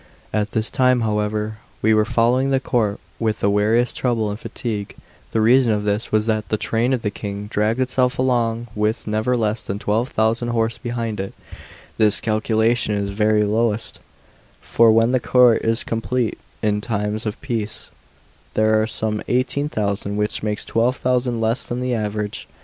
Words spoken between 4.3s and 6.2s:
and fatigue; the reason of this